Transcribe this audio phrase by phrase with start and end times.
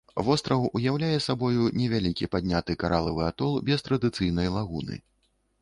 [0.27, 5.03] Востраў уяўляе сабою невялікі падняты каралавы атол без традыцыйнай лагуны.